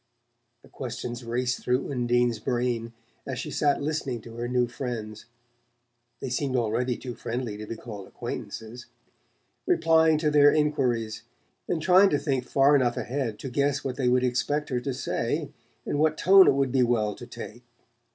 The 0.63 0.67
questions 0.67 1.23
raced 1.23 1.59
through 1.61 1.91
Undine's 1.91 2.39
brain 2.39 2.91
as 3.27 3.37
she 3.37 3.51
sat 3.51 3.83
listening 3.83 4.19
to 4.21 4.33
her 4.37 4.47
new 4.47 4.67
friends 4.67 5.25
they 6.21 6.29
seemed 6.31 6.55
already 6.55 6.97
too 6.97 7.13
friendly 7.13 7.55
to 7.57 7.67
be 7.67 7.75
called 7.75 8.07
acquaintances! 8.07 8.87
replying 9.67 10.17
to 10.17 10.31
their 10.31 10.51
enquiries, 10.51 11.21
and 11.67 11.79
trying 11.79 12.09
to 12.09 12.17
think 12.17 12.45
far 12.45 12.75
enough 12.75 12.97
ahead 12.97 13.37
to 13.37 13.49
guess 13.51 13.83
what 13.83 13.95
they 13.97 14.07
would 14.07 14.23
expect 14.23 14.69
her 14.69 14.79
to 14.79 14.93
say, 14.95 15.51
and 15.85 15.99
what 15.99 16.17
tone 16.17 16.47
it 16.47 16.55
would 16.55 16.71
be 16.71 16.81
well 16.81 17.13
to 17.13 17.27
take. 17.27 17.61